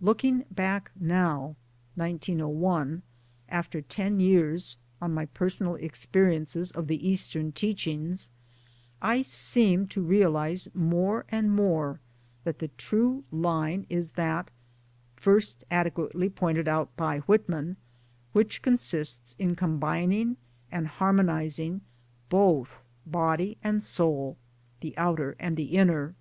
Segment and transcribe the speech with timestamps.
[0.00, 1.56] Looking back now
[1.98, 8.30] after ten years, on my personal experiences of the Eastern teachings,
[9.02, 12.00] I seem to realize more and more
[12.44, 14.50] that the true line is that
[15.16, 17.76] (first adequately pointed out by Whitman)
[18.32, 20.38] which consists in combining
[20.72, 21.82] and harmonizing
[22.30, 24.38] both body and soul,
[24.80, 26.14] the outer and the inner.